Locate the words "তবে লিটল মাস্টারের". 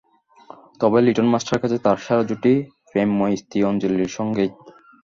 0.81-1.61